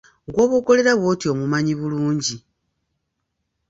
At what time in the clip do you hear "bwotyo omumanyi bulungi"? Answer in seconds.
0.99-2.35